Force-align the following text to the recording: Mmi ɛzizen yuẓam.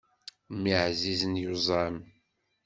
Mmi 0.53 0.73
ɛzizen 0.87 1.33
yuẓam. 1.41 1.97